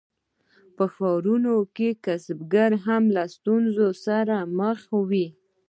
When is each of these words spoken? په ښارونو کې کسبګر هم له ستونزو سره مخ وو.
په 0.75 0.83
ښارونو 0.93 1.55
کې 1.75 1.89
کسبګر 2.05 2.71
هم 2.85 3.03
له 3.15 3.23
ستونزو 3.35 3.87
سره 4.05 4.35
مخ 4.59 4.79
وو. 5.09 5.25